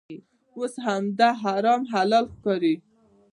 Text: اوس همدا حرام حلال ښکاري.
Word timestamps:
اوس 0.57 0.73
همدا 0.85 1.29
حرام 1.41 1.81
حلال 1.93 2.25
ښکاري. 2.33 2.75